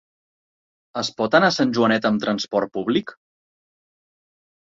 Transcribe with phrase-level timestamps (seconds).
[1.01, 3.13] Es pot anar a Sant Joanet amb transport públic?